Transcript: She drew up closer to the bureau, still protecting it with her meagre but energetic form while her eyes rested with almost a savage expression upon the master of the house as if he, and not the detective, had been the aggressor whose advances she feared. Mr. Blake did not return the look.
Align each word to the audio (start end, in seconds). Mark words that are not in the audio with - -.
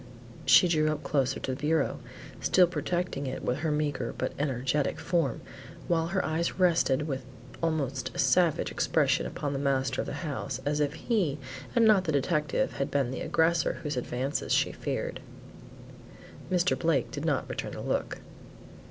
She 0.47 0.67
drew 0.67 0.91
up 0.91 1.03
closer 1.03 1.39
to 1.41 1.51
the 1.53 1.61
bureau, 1.61 1.99
still 2.39 2.65
protecting 2.65 3.27
it 3.27 3.43
with 3.43 3.59
her 3.59 3.69
meagre 3.71 4.15
but 4.17 4.33
energetic 4.39 4.99
form 4.99 5.41
while 5.87 6.07
her 6.07 6.25
eyes 6.25 6.57
rested 6.57 7.03
with 7.07 7.23
almost 7.61 8.09
a 8.15 8.17
savage 8.17 8.71
expression 8.71 9.27
upon 9.27 9.53
the 9.53 9.59
master 9.59 10.01
of 10.01 10.07
the 10.07 10.13
house 10.25 10.59
as 10.65 10.79
if 10.79 10.95
he, 10.95 11.37
and 11.75 11.85
not 11.85 12.05
the 12.05 12.11
detective, 12.11 12.77
had 12.77 12.89
been 12.89 13.11
the 13.11 13.21
aggressor 13.21 13.73
whose 13.83 13.95
advances 13.95 14.51
she 14.53 14.71
feared. 14.71 15.19
Mr. 16.51 16.75
Blake 16.75 17.11
did 17.11 17.23
not 17.23 17.47
return 17.47 17.73
the 17.73 17.81
look. 17.81 18.17